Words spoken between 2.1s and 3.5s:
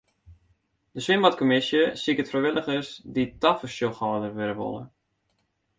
frijwilligers dy't